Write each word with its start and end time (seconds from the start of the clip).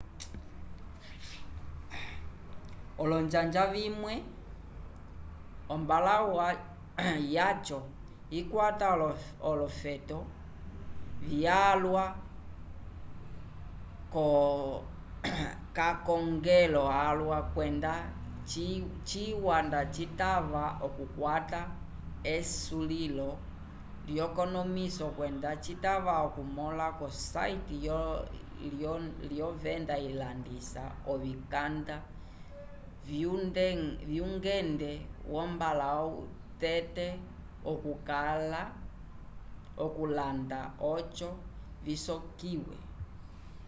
olonjanja 3.01 3.63
vimwe 3.73 4.13
ombalãwu 5.73 6.33
yaco 7.35 7.79
ikwata 8.39 8.87
olofeto 9.49 10.17
vyalwa 11.27 12.05
k'akongelo 15.75 16.83
alwa 17.07 17.39
kwenda 17.53 17.93
ciwa 19.07 19.55
nda 19.65 19.81
citava 19.95 20.63
okukwata 20.87 21.61
esulilo 22.35 23.29
lyekonomiso 24.07 25.05
kwenda 25.17 25.51
citava 25.65 26.13
okumõla 26.27 26.87
ko 26.99 27.07
site 27.27 27.69
lyovenda 29.31 29.95
ilandisa 30.09 30.83
ovikanda 31.11 31.95
vyngende 34.11 34.91
wombalãwu 35.33 36.17
tete 36.61 37.07
okulanda 39.83 40.59
oco 40.91 41.29
visolekiwe 41.85 42.75